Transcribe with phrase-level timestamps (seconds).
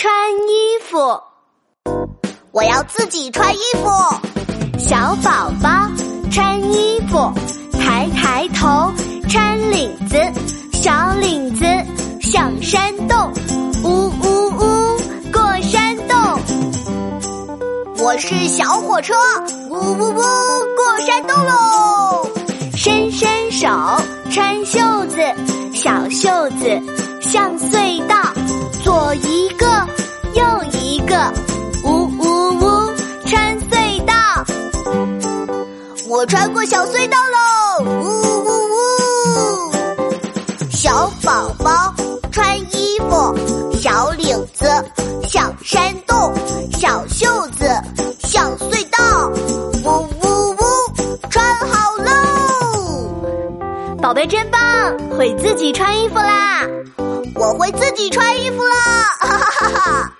[0.00, 1.20] 穿衣服，
[2.52, 3.86] 我要自己穿衣服。
[4.78, 5.68] 小宝宝
[6.32, 7.30] 穿衣服，
[7.78, 8.90] 抬抬头，
[9.28, 10.16] 穿领子，
[10.72, 11.66] 小领子。
[12.22, 13.30] 像山洞，
[13.84, 14.96] 呜呜呜，
[15.30, 16.16] 过山洞。
[17.98, 19.12] 我是小火车，
[19.68, 22.26] 呜呜呜，过山洞喽。
[22.74, 23.68] 伸伸手，
[24.30, 25.18] 穿袖子，
[25.74, 27.10] 小袖子。
[27.20, 27.79] 像隧
[36.20, 38.04] 我穿过小隧道喽，呜
[38.44, 39.72] 呜呜。
[40.70, 41.94] 小宝宝
[42.30, 43.34] 穿衣服，
[43.80, 44.66] 小领子
[45.26, 46.34] 小山洞，
[46.78, 47.26] 小袖
[47.58, 47.66] 子
[48.18, 49.30] 小隧道，
[49.82, 50.56] 呜呜呜，
[51.30, 52.12] 穿好喽。
[54.02, 54.60] 宝贝真棒，
[55.16, 56.68] 会自己穿衣服啦！
[57.34, 60.12] 我会自己穿衣服啦。